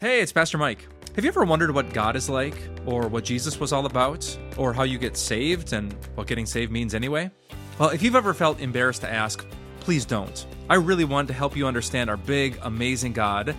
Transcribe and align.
Hey, 0.00 0.20
it's 0.20 0.30
Pastor 0.30 0.58
Mike. 0.58 0.86
Have 1.16 1.24
you 1.24 1.28
ever 1.28 1.44
wondered 1.44 1.74
what 1.74 1.92
God 1.92 2.14
is 2.14 2.28
like, 2.30 2.54
or 2.86 3.08
what 3.08 3.24
Jesus 3.24 3.58
was 3.58 3.72
all 3.72 3.84
about, 3.84 4.38
or 4.56 4.72
how 4.72 4.84
you 4.84 4.96
get 4.96 5.16
saved 5.16 5.72
and 5.72 5.92
what 6.14 6.28
getting 6.28 6.46
saved 6.46 6.70
means 6.70 6.94
anyway? 6.94 7.28
Well, 7.80 7.88
if 7.88 8.00
you've 8.00 8.14
ever 8.14 8.32
felt 8.32 8.60
embarrassed 8.60 9.00
to 9.00 9.10
ask, 9.10 9.44
please 9.80 10.04
don't. 10.04 10.46
I 10.70 10.76
really 10.76 11.04
want 11.04 11.26
to 11.26 11.34
help 11.34 11.56
you 11.56 11.66
understand 11.66 12.08
our 12.08 12.16
big, 12.16 12.60
amazing 12.62 13.12
God. 13.12 13.56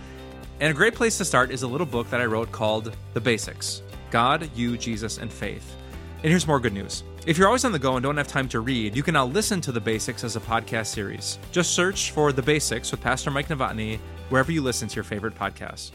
And 0.61 0.71
a 0.71 0.73
great 0.73 0.95
place 0.95 1.17
to 1.17 1.25
start 1.25 1.51
is 1.51 1.63
a 1.63 1.67
little 1.67 1.85
book 1.85 2.09
that 2.09 2.21
I 2.21 2.25
wrote 2.25 2.53
called 2.53 2.95
The 3.13 3.19
Basics 3.19 3.81
God, 4.09 4.49
You, 4.55 4.77
Jesus, 4.77 5.17
and 5.17 5.29
Faith. 5.29 5.75
And 6.23 6.29
here's 6.29 6.47
more 6.47 6.61
good 6.61 6.71
news. 6.71 7.03
If 7.27 7.37
you're 7.37 7.47
always 7.47 7.65
on 7.65 7.73
the 7.73 7.79
go 7.79 7.97
and 7.97 8.03
don't 8.03 8.15
have 8.15 8.29
time 8.29 8.47
to 8.47 8.61
read, 8.61 8.95
you 8.95 9.03
can 9.03 9.13
now 9.13 9.25
listen 9.25 9.59
to 9.59 9.73
The 9.73 9.81
Basics 9.81 10.23
as 10.23 10.37
a 10.37 10.39
podcast 10.39 10.85
series. 10.85 11.37
Just 11.51 11.75
search 11.75 12.11
for 12.11 12.31
The 12.31 12.41
Basics 12.41 12.91
with 12.91 13.01
Pastor 13.01 13.29
Mike 13.29 13.49
Novotny 13.49 13.99
wherever 14.29 14.53
you 14.53 14.61
listen 14.61 14.87
to 14.87 14.95
your 14.95 15.03
favorite 15.03 15.35
podcasts. 15.35 15.91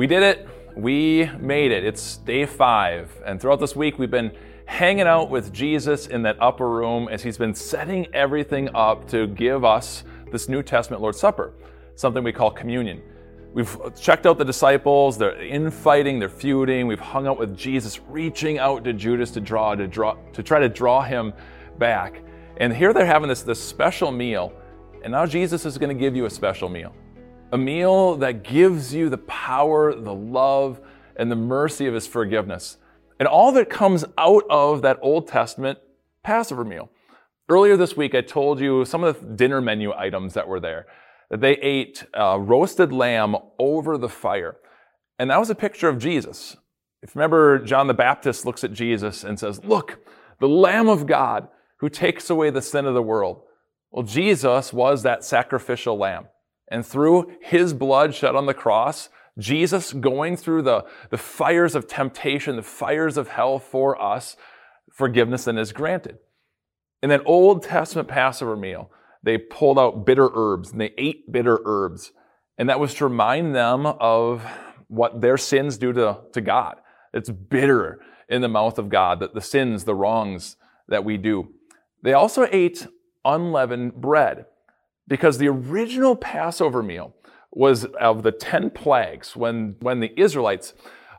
We 0.00 0.06
did 0.06 0.22
it. 0.22 0.48
We 0.76 1.30
made 1.40 1.72
it. 1.72 1.84
It's 1.84 2.16
day 2.16 2.46
five. 2.46 3.12
And 3.26 3.38
throughout 3.38 3.60
this 3.60 3.76
week, 3.76 3.98
we've 3.98 4.10
been 4.10 4.32
hanging 4.64 5.06
out 5.06 5.28
with 5.28 5.52
Jesus 5.52 6.06
in 6.06 6.22
that 6.22 6.38
upper 6.40 6.70
room 6.70 7.06
as 7.08 7.22
he's 7.22 7.36
been 7.36 7.54
setting 7.54 8.06
everything 8.14 8.70
up 8.74 9.06
to 9.08 9.26
give 9.26 9.62
us 9.62 10.04
this 10.32 10.48
New 10.48 10.62
Testament 10.62 11.02
Lord's 11.02 11.20
Supper, 11.20 11.52
something 11.96 12.24
we 12.24 12.32
call 12.32 12.50
communion. 12.50 13.02
We've 13.52 13.76
checked 13.94 14.24
out 14.24 14.38
the 14.38 14.44
disciples, 14.46 15.18
they're 15.18 15.38
infighting, 15.38 16.18
they're 16.18 16.30
feuding. 16.30 16.86
We've 16.86 16.98
hung 16.98 17.26
out 17.26 17.38
with 17.38 17.54
Jesus, 17.54 18.00
reaching 18.08 18.58
out 18.58 18.84
to 18.84 18.94
Judas 18.94 19.30
to 19.32 19.40
draw, 19.42 19.74
to 19.74 19.86
draw, 19.86 20.16
to 20.32 20.42
try 20.42 20.60
to 20.60 20.70
draw 20.70 21.02
him 21.02 21.34
back. 21.76 22.22
And 22.56 22.74
here 22.74 22.94
they're 22.94 23.04
having 23.04 23.28
this, 23.28 23.42
this 23.42 23.62
special 23.62 24.10
meal. 24.10 24.50
And 25.02 25.12
now 25.12 25.26
Jesus 25.26 25.66
is 25.66 25.76
going 25.76 25.94
to 25.94 26.00
give 26.00 26.16
you 26.16 26.24
a 26.24 26.30
special 26.30 26.70
meal 26.70 26.94
a 27.52 27.58
meal 27.58 28.16
that 28.16 28.42
gives 28.42 28.94
you 28.94 29.08
the 29.08 29.18
power, 29.18 29.94
the 29.94 30.14
love, 30.14 30.80
and 31.16 31.30
the 31.30 31.36
mercy 31.36 31.86
of 31.86 31.94
His 31.94 32.06
forgiveness. 32.06 32.76
And 33.18 33.28
all 33.28 33.52
that 33.52 33.68
comes 33.68 34.04
out 34.16 34.44
of 34.48 34.82
that 34.82 34.98
Old 35.02 35.28
Testament 35.28 35.78
Passover 36.22 36.64
meal. 36.64 36.90
Earlier 37.48 37.76
this 37.76 37.96
week, 37.96 38.14
I 38.14 38.20
told 38.20 38.60
you 38.60 38.84
some 38.84 39.04
of 39.04 39.20
the 39.20 39.34
dinner 39.34 39.60
menu 39.60 39.92
items 39.92 40.34
that 40.34 40.48
were 40.48 40.60
there. 40.60 40.86
That 41.30 41.40
they 41.40 41.56
ate 41.56 42.04
uh, 42.18 42.38
roasted 42.38 42.92
lamb 42.92 43.36
over 43.58 43.98
the 43.98 44.08
fire. 44.08 44.56
And 45.18 45.30
that 45.30 45.38
was 45.38 45.50
a 45.50 45.54
picture 45.54 45.88
of 45.88 45.98
Jesus. 45.98 46.56
If 47.02 47.14
you 47.14 47.18
remember, 47.18 47.58
John 47.58 47.86
the 47.86 47.94
Baptist 47.94 48.44
looks 48.44 48.64
at 48.64 48.72
Jesus 48.72 49.24
and 49.24 49.38
says, 49.38 49.64
Look, 49.64 49.98
the 50.38 50.48
Lamb 50.48 50.88
of 50.88 51.06
God 51.06 51.48
who 51.78 51.88
takes 51.88 52.30
away 52.30 52.50
the 52.50 52.62
sin 52.62 52.86
of 52.86 52.94
the 52.94 53.02
world. 53.02 53.42
Well, 53.90 54.04
Jesus 54.04 54.72
was 54.72 55.02
that 55.02 55.24
sacrificial 55.24 55.96
lamb. 55.96 56.26
And 56.70 56.86
through 56.86 57.32
his 57.40 57.74
blood 57.74 58.14
shed 58.14 58.36
on 58.36 58.46
the 58.46 58.54
cross, 58.54 59.08
Jesus 59.38 59.92
going 59.92 60.36
through 60.36 60.62
the, 60.62 60.84
the 61.10 61.18
fires 61.18 61.74
of 61.74 61.88
temptation, 61.88 62.56
the 62.56 62.62
fires 62.62 63.16
of 63.16 63.28
hell 63.28 63.58
for 63.58 64.00
us, 64.00 64.36
forgiveness 64.92 65.44
then 65.44 65.58
is 65.58 65.72
granted. 65.72 66.18
In 67.02 67.10
that 67.10 67.22
Old 67.24 67.62
Testament 67.62 68.08
Passover 68.08 68.56
meal, 68.56 68.90
they 69.22 69.38
pulled 69.38 69.78
out 69.78 70.04
bitter 70.06 70.30
herbs 70.32 70.70
and 70.70 70.80
they 70.80 70.92
ate 70.96 71.32
bitter 71.32 71.60
herbs. 71.64 72.12
And 72.58 72.68
that 72.68 72.80
was 72.80 72.94
to 72.94 73.04
remind 73.04 73.54
them 73.54 73.86
of 73.86 74.44
what 74.88 75.20
their 75.20 75.38
sins 75.38 75.78
do 75.78 75.92
to, 75.92 76.18
to 76.32 76.40
God. 76.40 76.76
It's 77.12 77.30
bitter 77.30 78.00
in 78.28 78.42
the 78.42 78.48
mouth 78.48 78.78
of 78.78 78.88
God, 78.88 79.20
that 79.20 79.34
the 79.34 79.40
sins, 79.40 79.84
the 79.84 79.94
wrongs 79.94 80.56
that 80.88 81.04
we 81.04 81.16
do. 81.16 81.48
They 82.02 82.12
also 82.12 82.46
ate 82.50 82.86
unleavened 83.24 83.94
bread. 83.94 84.46
Because 85.10 85.36
the 85.36 85.48
original 85.48 86.16
Passover 86.16 86.82
meal 86.82 87.14
was 87.52 87.84
of 88.00 88.22
the 88.22 88.32
10 88.32 88.70
plagues 88.70 89.36
when, 89.36 89.76
when 89.80 90.00
the 90.00 90.18
Israelites 90.18 90.72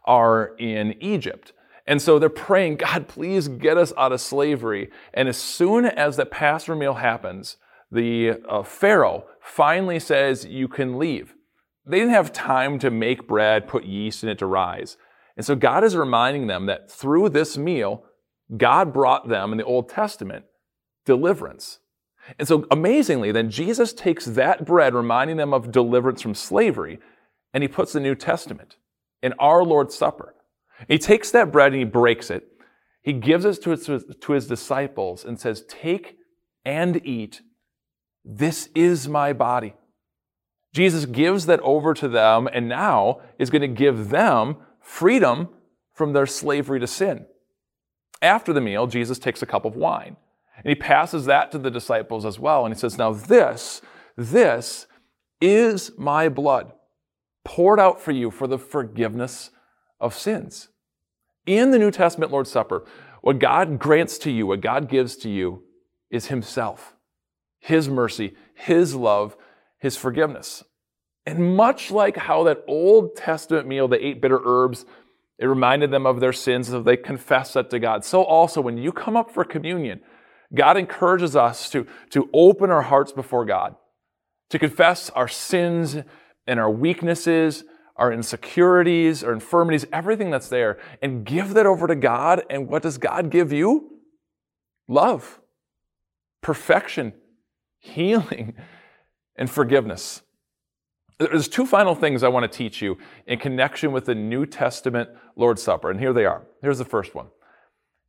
are 0.06 0.56
in 0.58 0.95
Egypt. 1.03 1.53
And 1.86 2.02
so 2.02 2.17
they're 2.17 2.30
praying, 2.30 2.78
God, 2.78 3.09
please 3.09 3.50
get 3.50 3.77
us 3.77 3.92
out 3.98 4.14
of 4.14 4.21
slavery. 4.21 4.89
And 5.14 5.27
as 5.27 5.38
soon 5.38 5.86
as 5.86 6.16
the 6.16 6.26
Passover 6.26 6.76
meal 6.76 6.95
happens, 6.95 7.58
the 7.92 8.39
uh, 8.49 8.64
Pharaoh 8.64 9.26
finally 9.42 9.99
says, 9.99 10.45
You 10.45 10.70
can 10.70 10.98
leave. 10.98 11.36
They 11.86 11.99
didn't 11.99 12.14
have 12.14 12.32
time 12.32 12.80
to 12.80 12.89
make 12.89 13.27
bread, 13.27 13.67
put 13.67 13.83
yeast 13.83 14.23
in 14.23 14.30
it 14.30 14.37
to 14.39 14.45
rise. 14.45 14.95
And 15.36 15.45
so 15.45 15.55
God 15.55 15.83
is 15.83 15.98
reminding 15.98 16.48
them 16.48 16.66
that 16.67 16.89
through 16.89 17.30
this 17.30 17.58
meal, 17.58 18.05
God 18.55 18.93
brought 18.93 19.27
them 19.27 19.52
in 19.52 19.58
the 19.58 19.66
Old 19.66 19.89
Testament 19.89 20.45
deliverance. 21.05 21.80
And 22.37 22.48
so 22.48 22.65
amazingly, 22.71 23.32
then 23.32 23.49
Jesus 23.49 23.93
takes 23.93 24.26
that 24.26 24.65
bread, 24.65 24.93
reminding 24.93 25.37
them 25.37 25.54
of 25.54 25.71
deliverance 25.71 26.21
from 26.21 26.36
slavery, 26.36 26.99
and 27.54 27.64
he 27.64 27.67
puts 27.67 27.93
the 27.93 27.99
New 27.99 28.15
Testament 28.15 28.77
in 29.21 29.33
our 29.33 29.64
Lord's 29.64 29.95
Supper. 29.95 30.36
He 30.87 30.98
takes 30.98 31.31
that 31.31 31.52
bread 31.52 31.73
and 31.73 31.80
he 31.80 31.86
breaks 31.86 32.30
it. 32.30 32.48
He 33.02 33.14
gives 33.14 33.45
it 33.45 33.61
to 33.64 33.71
his, 33.71 33.86
to 33.86 34.33
his 34.33 34.48
disciples 34.48 35.26
and 35.26 35.39
says, 35.39 35.64
Take 35.67 36.17
and 36.64 37.05
eat. 37.05 37.42
This 38.23 38.70
is 38.76 39.08
my 39.08 39.33
body. 39.33 39.73
Jesus 40.73 41.05
gives 41.05 41.48
that 41.48 41.60
over 41.61 41.93
to 41.93 42.08
them 42.08 42.48
and 42.52 42.70
now 42.70 43.21
is 43.37 43.49
going 43.49 43.61
to 43.61 43.67
give 43.67 44.10
them 44.10 44.58
freedom 44.80 45.49
from 45.93 46.14
their 46.14 46.26
slavery 46.26 46.80
to 46.80 46.87
sin. 46.87 47.26
After 48.21 48.54
the 48.54 48.61
meal, 48.61 48.87
Jesus 48.87 49.20
takes 49.20 49.42
a 49.42 49.48
cup 49.48 49.65
of 49.65 49.76
wine. 49.76 50.17
And 50.58 50.67
he 50.67 50.76
passes 50.76 51.26
that 51.26 51.52
to 51.52 51.58
the 51.58 51.72
disciples 51.72 52.26
as 52.26 52.39
well. 52.39 52.66
And 52.66 52.73
he 52.73 52.80
says, 52.80 52.98
Now 52.98 53.14
this, 53.14 53.82
this 54.16 54.88
is 55.39 55.92
my 55.98 56.30
blood 56.30 56.72
poured 57.44 57.80
out 57.80 58.00
for 58.00 58.12
you 58.12 58.30
for 58.30 58.48
the 58.48 58.60
forgiveness 58.60 59.50
of 60.00 60.14
sins. 60.14 60.70
In 61.45 61.72
the 61.72 61.80
New 61.80 61.92
Testament 61.92 62.32
Lord's 62.32 62.52
Supper, 62.52 62.86
what 63.22 63.40
God 63.40 63.80
grants 63.80 64.17
to 64.20 64.32
you, 64.32 64.48
what 64.48 64.61
God 64.61 64.90
gives 64.90 65.16
to 65.17 65.30
you, 65.30 65.64
is 66.10 66.28
Himself, 66.28 66.95
His 67.60 67.90
mercy, 67.90 68.36
His 68.54 68.95
love, 68.95 69.36
His 69.80 69.98
forgiveness. 69.98 70.64
And 71.26 71.56
much 71.56 71.92
like 71.92 72.17
how 72.17 72.44
that 72.44 72.64
Old 72.67 73.16
Testament 73.16 73.67
meal, 73.67 73.88
they 73.88 74.00
ate 74.00 74.22
bitter 74.22 74.42
herbs, 74.44 74.86
it 75.38 75.45
reminded 75.45 75.90
them 75.92 76.06
of 76.06 76.20
their 76.20 76.34
sins, 76.34 76.67
so 76.67 76.82
they 76.82 76.98
confessed 76.98 77.56
that 77.56 77.70
to 77.72 77.80
God. 77.80 78.06
So 78.06 78.23
also, 78.23 78.61
when 78.61 78.78
you 78.78 78.92
come 78.92 79.16
up 79.16 79.32
for 79.32 79.44
communion, 79.44 80.02
God 80.54 80.78
encourages 80.78 81.36
us 81.36 81.70
to, 81.70 81.88
to 82.10 82.30
open 82.34 82.70
our 82.72 82.82
hearts 82.82 83.12
before 83.12 83.45
God, 83.45 83.76
to 84.50 84.60
confess 84.60 85.10
our 85.12 85.28
sins 85.28 85.98
and 86.48 86.60
our 86.60 86.70
weaknesses, 86.70 87.64
our 87.95 88.12
insecurities, 88.12 89.23
our 89.23 89.32
infirmities, 89.32 89.86
everything 89.94 90.32
that's 90.32 90.50
there, 90.50 90.80
and 91.02 91.26
give 91.26 91.54
that 91.54 91.66
over 91.66 91.88
to 91.88 91.95
God. 91.95 92.44
And 92.50 92.67
what 92.67 92.82
does 92.82 92.98
God 92.98 93.30
give 93.30 93.54
you? 93.54 94.00
Love, 94.88 95.40
perfection, 96.42 97.14
healing, 97.80 98.56
and 99.36 99.50
forgiveness. 99.50 100.22
There's 101.17 101.48
two 101.48 101.66
final 101.66 101.94
things 101.94 102.23
I 102.23 102.30
want 102.30 102.52
to 102.52 102.58
teach 102.58 102.82
you 102.82 102.98
in 103.28 103.38
connection 103.38 103.92
with 103.92 104.06
the 104.06 104.16
New 104.16 104.45
Testament 104.45 105.10
Lord's 105.36 105.61
Supper, 105.61 105.92
and 105.92 106.00
here 106.00 106.14
they 106.14 106.26
are. 106.26 106.48
Here's 106.61 106.80
the 106.80 106.86
first 106.86 107.14
one. 107.14 107.28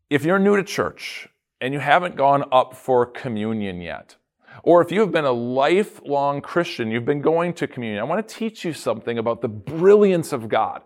If 0.08 0.25
you're 0.25 0.38
new 0.38 0.56
to 0.56 0.64
church, 0.64 1.28
and 1.62 1.72
you 1.72 1.78
haven't 1.78 2.16
gone 2.16 2.44
up 2.50 2.74
for 2.74 3.06
communion 3.06 3.80
yet, 3.80 4.16
or 4.64 4.82
if 4.82 4.90
you 4.90 4.98
have 5.00 5.12
been 5.12 5.24
a 5.24 5.32
lifelong 5.32 6.40
Christian, 6.40 6.90
you've 6.90 7.04
been 7.04 7.22
going 7.22 7.54
to 7.54 7.68
communion, 7.68 8.00
I 8.00 8.04
want 8.04 8.26
to 8.26 8.34
teach 8.34 8.64
you 8.64 8.72
something 8.72 9.16
about 9.16 9.40
the 9.40 9.48
brilliance 9.48 10.32
of 10.32 10.48
God. 10.48 10.82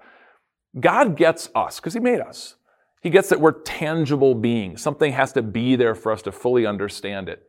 God 0.79 1.17
gets 1.17 1.49
us 1.55 1.81
because 1.81 1.95
He 1.95 2.01
made 2.01 2.21
us. 2.21 2.57
He 3.01 3.09
gets 3.09 3.31
that 3.31 3.41
we're 3.41 3.63
tangible 3.63 4.35
beings. 4.35 4.83
Something 4.83 5.13
has 5.13 5.33
to 5.33 5.43
be 5.43 5.77
there 5.77 5.95
for 5.95 6.13
us 6.13 6.21
to 6.23 6.33
fully 6.33 6.67
understand 6.67 7.31
it. 7.31 7.43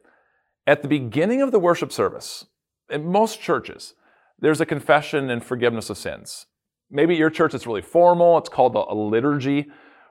At 0.66 0.82
the 0.82 0.88
beginning 0.88 1.42
of 1.42 1.52
the 1.52 1.60
worship 1.60 1.92
service, 1.92 2.46
in 2.90 3.12
most 3.12 3.42
churches, 3.42 3.94
there's 4.40 4.62
a 4.62 4.66
confession 4.66 5.30
and 5.30 5.44
forgiveness 5.44 5.90
of 5.90 5.98
sins. 5.98 6.46
Maybe 6.90 7.16
your 7.16 7.30
church 7.30 7.54
is 7.54 7.68
really 7.68 7.82
formal, 7.82 8.38
it's 8.38 8.48
called 8.48 8.76
a 8.76 8.94
liturgy 8.94 9.68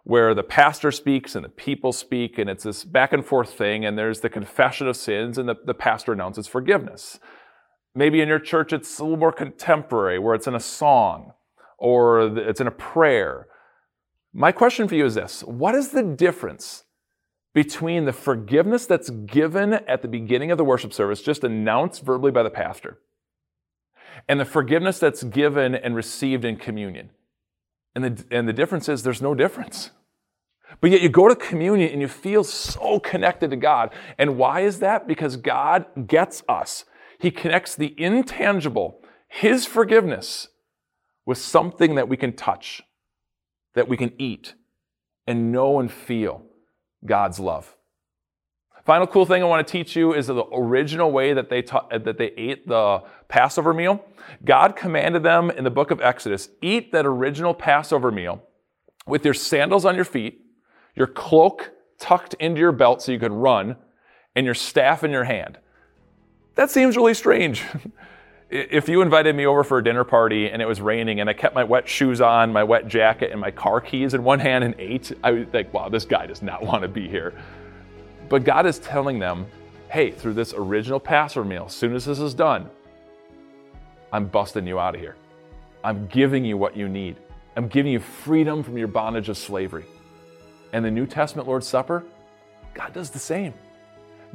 where 0.06 0.34
the 0.34 0.42
pastor 0.44 0.92
speaks 0.92 1.34
and 1.34 1.44
the 1.44 1.48
people 1.48 1.92
speak, 1.92 2.38
and 2.38 2.48
it's 2.48 2.62
this 2.62 2.84
back 2.84 3.12
and 3.12 3.26
forth 3.26 3.52
thing, 3.52 3.84
and 3.84 3.98
there's 3.98 4.20
the 4.20 4.28
confession 4.28 4.86
of 4.86 4.96
sins, 4.96 5.36
and 5.36 5.48
the, 5.48 5.56
the 5.64 5.74
pastor 5.74 6.12
announces 6.12 6.46
forgiveness. 6.46 7.18
Maybe 7.92 8.20
in 8.20 8.28
your 8.28 8.38
church 8.38 8.72
it's 8.72 9.00
a 9.00 9.02
little 9.02 9.18
more 9.18 9.32
contemporary, 9.32 10.20
where 10.20 10.36
it's 10.36 10.46
in 10.46 10.54
a 10.54 10.60
song 10.60 11.32
or 11.76 12.38
it's 12.38 12.60
in 12.60 12.68
a 12.68 12.70
prayer. 12.70 13.48
My 14.32 14.52
question 14.52 14.86
for 14.86 14.94
you 14.94 15.04
is 15.04 15.16
this 15.16 15.40
What 15.40 15.74
is 15.74 15.88
the 15.88 16.04
difference 16.04 16.84
between 17.52 18.04
the 18.04 18.12
forgiveness 18.12 18.86
that's 18.86 19.10
given 19.10 19.72
at 19.72 20.02
the 20.02 20.08
beginning 20.08 20.52
of 20.52 20.58
the 20.58 20.64
worship 20.64 20.92
service, 20.92 21.20
just 21.20 21.42
announced 21.42 22.04
verbally 22.04 22.30
by 22.30 22.44
the 22.44 22.50
pastor, 22.50 23.00
and 24.28 24.38
the 24.38 24.44
forgiveness 24.44 25.00
that's 25.00 25.24
given 25.24 25.74
and 25.74 25.96
received 25.96 26.44
in 26.44 26.58
communion? 26.58 27.10
And 27.96 28.04
the, 28.04 28.24
and 28.30 28.46
the 28.46 28.52
difference 28.52 28.88
is 28.88 29.02
there's 29.02 29.20
no 29.20 29.34
difference. 29.34 29.90
But 30.80 30.90
yet 30.90 31.00
you 31.00 31.08
go 31.08 31.28
to 31.28 31.36
communion 31.36 31.92
and 31.92 32.00
you 32.00 32.08
feel 32.08 32.44
so 32.44 32.98
connected 33.00 33.50
to 33.50 33.56
God. 33.56 33.92
And 34.18 34.36
why 34.36 34.60
is 34.60 34.80
that? 34.80 35.06
Because 35.06 35.36
God 35.36 36.06
gets 36.06 36.42
us. 36.48 36.84
He 37.18 37.30
connects 37.30 37.74
the 37.74 37.94
intangible, 37.96 39.00
His 39.28 39.64
forgiveness 39.66 40.48
with 41.24 41.38
something 41.38 41.94
that 41.94 42.08
we 42.08 42.16
can 42.16 42.34
touch, 42.34 42.82
that 43.74 43.88
we 43.88 43.96
can 43.96 44.12
eat, 44.18 44.54
and 45.26 45.50
know 45.50 45.80
and 45.80 45.90
feel 45.90 46.42
God's 47.04 47.40
love. 47.40 47.76
Final 48.84 49.08
cool 49.08 49.26
thing 49.26 49.42
I 49.42 49.46
want 49.46 49.66
to 49.66 49.70
teach 49.70 49.96
you 49.96 50.14
is 50.14 50.28
the 50.28 50.44
original 50.52 51.10
way 51.10 51.32
that 51.32 51.50
they, 51.50 51.60
ta- 51.60 51.88
that 51.90 52.18
they 52.18 52.30
ate 52.36 52.68
the 52.68 53.02
Passover 53.26 53.74
meal. 53.74 54.04
God 54.44 54.76
commanded 54.76 55.24
them 55.24 55.50
in 55.50 55.64
the 55.64 55.70
book 55.70 55.90
of 55.90 56.00
Exodus 56.00 56.48
eat 56.62 56.92
that 56.92 57.04
original 57.04 57.52
Passover 57.52 58.12
meal 58.12 58.44
with 59.04 59.24
your 59.24 59.34
sandals 59.34 59.84
on 59.84 59.96
your 59.96 60.04
feet, 60.04 60.45
your 60.96 61.06
cloak 61.06 61.72
tucked 61.98 62.34
into 62.34 62.60
your 62.60 62.72
belt 62.72 63.02
so 63.02 63.12
you 63.12 63.18
could 63.18 63.32
run, 63.32 63.76
and 64.34 64.44
your 64.44 64.54
staff 64.54 65.04
in 65.04 65.10
your 65.10 65.24
hand. 65.24 65.58
That 66.56 66.70
seems 66.70 66.96
really 66.96 67.14
strange. 67.14 67.62
if 68.50 68.88
you 68.88 69.02
invited 69.02 69.34
me 69.34 69.46
over 69.46 69.64
for 69.64 69.78
a 69.78 69.84
dinner 69.84 70.04
party 70.04 70.48
and 70.48 70.62
it 70.62 70.66
was 70.66 70.80
raining 70.80 71.20
and 71.20 71.28
I 71.28 71.32
kept 71.32 71.54
my 71.54 71.64
wet 71.64 71.88
shoes 71.88 72.20
on, 72.20 72.52
my 72.52 72.62
wet 72.62 72.86
jacket, 72.86 73.32
and 73.32 73.40
my 73.40 73.50
car 73.50 73.80
keys 73.80 74.14
in 74.14 74.22
one 74.22 74.38
hand 74.38 74.62
and 74.62 74.74
ate, 74.78 75.12
I 75.24 75.32
would 75.32 75.52
think, 75.52 75.72
wow, 75.72 75.88
this 75.88 76.04
guy 76.04 76.26
does 76.26 76.42
not 76.42 76.62
want 76.66 76.82
to 76.82 76.88
be 76.88 77.08
here. 77.08 77.34
But 78.28 78.44
God 78.44 78.66
is 78.66 78.78
telling 78.78 79.18
them, 79.18 79.46
hey, 79.88 80.10
through 80.10 80.34
this 80.34 80.52
original 80.54 81.00
Passover 81.00 81.46
meal, 81.46 81.66
as 81.66 81.74
soon 81.74 81.94
as 81.94 82.04
this 82.04 82.18
is 82.18 82.34
done, 82.34 82.68
I'm 84.12 84.26
busting 84.26 84.66
you 84.66 84.78
out 84.78 84.94
of 84.94 85.00
here. 85.00 85.16
I'm 85.84 86.06
giving 86.06 86.44
you 86.44 86.56
what 86.56 86.76
you 86.76 86.88
need. 86.88 87.16
I'm 87.56 87.68
giving 87.68 87.92
you 87.92 88.00
freedom 88.00 88.62
from 88.62 88.76
your 88.76 88.88
bondage 88.88 89.28
of 89.28 89.38
slavery. 89.38 89.86
And 90.72 90.84
the 90.84 90.90
New 90.90 91.06
Testament 91.06 91.48
Lord's 91.48 91.66
Supper, 91.66 92.04
God 92.74 92.92
does 92.92 93.10
the 93.10 93.18
same. 93.18 93.54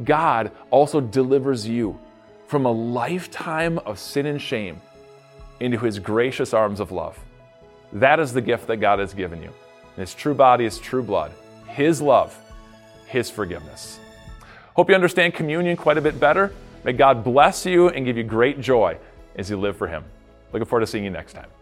God 0.04 0.52
also 0.70 1.02
delivers 1.02 1.68
you 1.68 2.00
from 2.48 2.66
a 2.66 2.72
lifetime 2.72 3.78
of 3.80 4.00
sin 4.00 4.26
and 4.26 4.42
shame 4.42 4.82
into 5.60 5.78
his 5.78 6.00
gracious 6.00 6.54
arms 6.54 6.80
of 6.80 6.92
love. 6.92 7.18
That 7.94 8.20
is 8.20 8.34
the 8.34 8.42
gift 8.42 8.68
that 8.68 8.78
God 8.78 9.00
has 9.00 9.14
given 9.14 9.42
you. 9.42 9.54
His 9.96 10.14
true 10.14 10.34
body, 10.34 10.64
His 10.64 10.80
true 10.80 11.04
blood, 11.04 11.32
His 11.68 12.02
love, 12.02 12.38
His 13.08 13.30
forgiveness. 13.30 14.00
Hope 14.74 14.90
you 14.90 14.96
understand 14.96 15.34
communion 15.34 15.76
quite 15.76 15.98
a 15.98 16.02
bit 16.02 16.20
better. 16.20 16.54
May 16.84 16.94
God 16.94 17.24
bless 17.24 17.66
you 17.66 17.90
and 17.90 18.06
give 18.06 18.18
you 18.18 18.24
great 18.24 18.62
joy 18.62 18.98
as 19.36 19.50
you 19.50 19.58
live 19.58 19.78
for 19.78 19.88
Him. 19.88 20.04
Looking 20.54 20.66
forward 20.66 20.86
to 20.86 20.88
seeing 20.88 21.04
you 21.04 21.10
next 21.10 21.34
time. 21.34 21.61